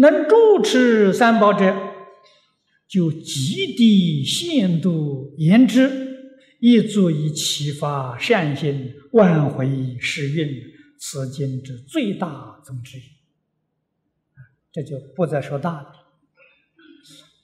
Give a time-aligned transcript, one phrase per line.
[0.00, 1.76] 能主持三宝者，
[2.88, 10.48] 就极低限度言之，亦足以启发善心，挽回时运，
[10.98, 12.98] 此经之最大宗旨。
[14.72, 15.92] 这就不再说大的，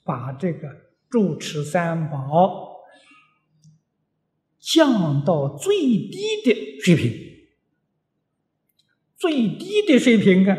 [0.03, 0.67] 把这个
[1.09, 2.77] 主持三宝
[4.59, 7.27] 降到最低的水平。
[9.15, 10.57] 最低的水平啊，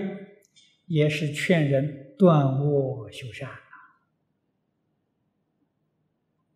[0.88, 3.48] 也是劝人断恶修善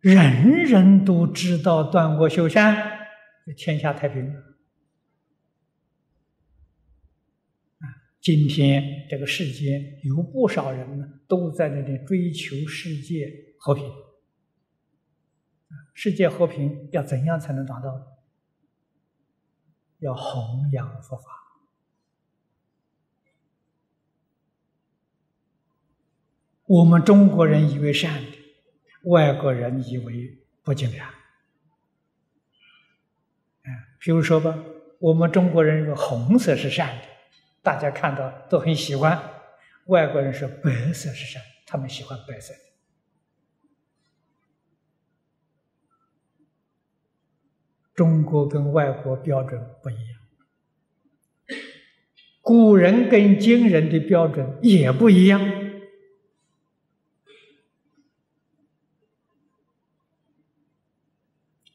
[0.01, 2.75] 人人都知道断恶修善，
[3.55, 4.35] 天下太平。
[7.79, 7.87] 啊，
[8.19, 13.89] 今天这个世间有不少人呢，都在那里追求世界和平。
[15.93, 18.19] 世界和平要怎样才能达到？
[19.99, 21.42] 要弘扬佛法。
[26.65, 28.31] 我们中国人以为善的，
[29.03, 31.07] 外国人以为不尽然。
[33.99, 34.57] 比如说吧，
[34.99, 37.03] 我们中国人认为红色是善的，
[37.61, 39.17] 大家看到都很喜欢；
[39.85, 42.53] 外国人说白色是善，他们喜欢白色。
[47.93, 50.19] 中国跟外国标准不一样，
[52.41, 55.62] 古人跟今人的标准也不一样。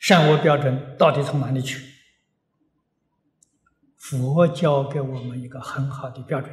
[0.09, 1.85] 善恶标准到底从哪里去？
[3.99, 6.51] 佛教给我们一个很好的标准：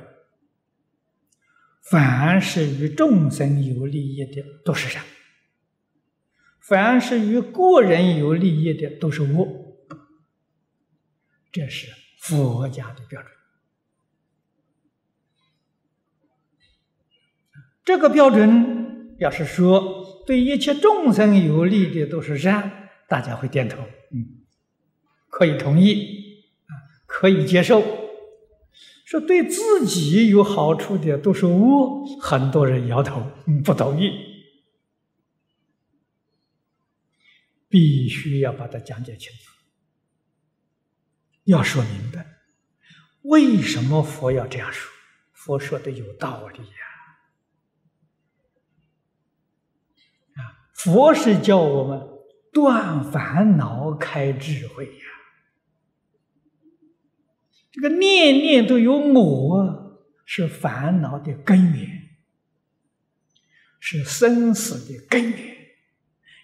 [1.82, 5.02] 凡是与众生有利益的都是善，
[6.60, 9.48] 凡是与个人有利益的都是恶。
[11.50, 13.32] 这是佛家的标准。
[17.86, 22.82] 这个标准要是说对一切众生有利的都是善。
[23.08, 24.46] 大家会点头，嗯，
[25.30, 26.72] 可以同意，啊，
[27.06, 27.84] 可以接受。
[29.06, 33.22] 说对自己有好处的都是恶，很多人摇头，
[33.64, 34.34] 不同意。
[37.68, 39.52] 必须要把它讲解清楚，
[41.44, 42.26] 要说明白，
[43.24, 44.92] 为什么佛要这样说？
[45.34, 46.66] 佛说的有道理呀，
[50.36, 52.15] 啊，佛是叫我们。
[52.56, 55.06] 断烦恼，开智慧呀！
[57.70, 62.12] 这个念念都有我，是烦恼的根源，
[63.78, 65.58] 是生死的根源，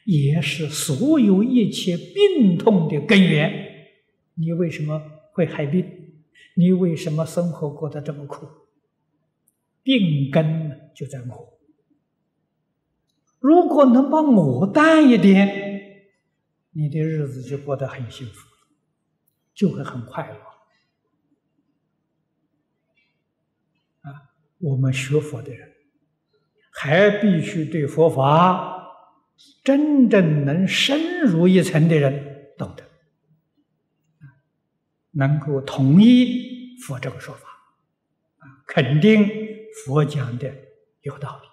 [0.03, 3.87] 也是所有一切病痛的根源。
[4.33, 5.01] 你为什么
[5.31, 5.89] 会害病？
[6.55, 8.45] 你为什么生活过得这么苦？
[9.81, 11.57] 病根就在我。
[13.39, 15.70] 如果能把我淡一点。
[16.73, 18.47] 你的日子就过得很幸福，
[19.53, 20.37] 就会很快乐。
[24.09, 25.71] 啊，我们学佛的人，
[26.71, 28.87] 还必须对佛法
[29.63, 32.83] 真正能深入一层的人懂得，
[35.11, 37.47] 能够同意佛这个说法，
[38.37, 39.27] 啊，肯定
[39.85, 40.51] 佛讲的
[41.01, 41.47] 有道理，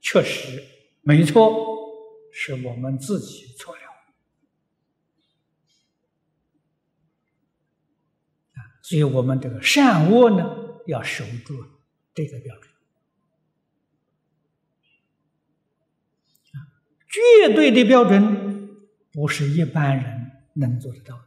[0.00, 0.62] 确实
[1.00, 1.50] 没错，
[2.32, 3.81] 是我们自己错了。
[8.82, 10.44] 所以我们这个善恶呢，
[10.86, 11.64] 要守住
[12.12, 12.68] 这个标准。
[17.08, 18.70] 绝对的标准
[19.12, 21.22] 不是一般人能做得到的。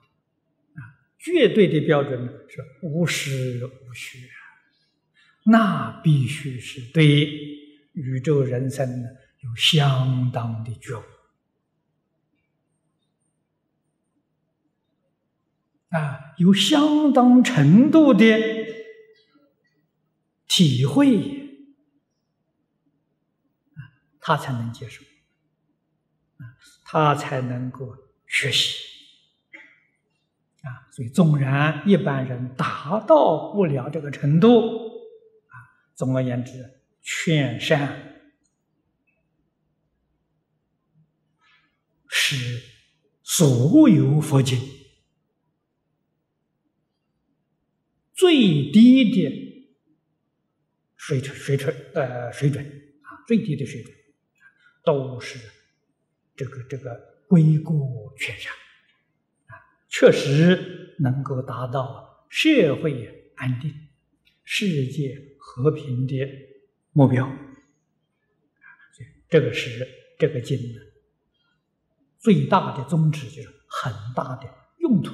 [0.82, 0.82] 啊，
[1.20, 4.28] 绝对的标准是无实无虚，
[5.44, 7.30] 那必须是对
[7.94, 9.08] 宇宙人生呢
[9.42, 11.04] 有相当的觉悟。
[15.96, 18.26] 啊，有相当程度的
[20.46, 21.50] 体会，
[24.20, 25.04] 他才能接受，
[26.84, 27.96] 他才能够
[28.28, 28.76] 学习，
[30.64, 34.90] 啊，所以纵然一般人达到不了这个程度，
[35.48, 35.56] 啊，
[35.94, 38.20] 总而言之，劝善
[42.10, 42.62] 是
[43.24, 44.60] 所有佛经。
[48.18, 49.74] 最低的
[50.98, 52.62] 水准，水准，呃，水准
[53.04, 53.96] 啊，最低的水准，
[54.84, 55.40] 都是
[56.36, 56.94] 这个这个
[57.26, 58.52] 归过全善
[59.46, 59.56] 啊，
[59.88, 63.74] 确实能够达到社会安定、
[64.44, 66.28] 世界和平的
[66.92, 67.34] 目标。
[69.30, 69.88] 这个是
[70.20, 70.82] 这个经的
[72.20, 75.14] 最大的宗旨，就是很大的用途。